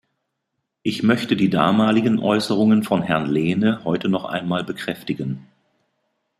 [0.81, 5.45] Ich möchte die damaligen Äußerungen von Herrn Lehne heute noch einmal bekräftigen.